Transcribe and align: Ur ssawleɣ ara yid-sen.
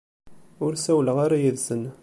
Ur 0.65 0.73
ssawleɣ 0.75 1.17
ara 1.25 1.37
yid-sen. 1.43 1.83